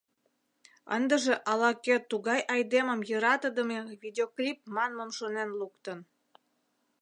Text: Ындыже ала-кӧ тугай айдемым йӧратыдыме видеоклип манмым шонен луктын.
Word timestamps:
Ындыже 0.95 1.33
ала-кӧ 1.51 1.95
тугай 2.09 2.41
айдемым 2.53 2.99
йӧратыдыме 3.09 3.79
видеоклип 4.01 4.59
манмым 4.75 5.09
шонен 5.17 5.49
луктын. 5.59 5.99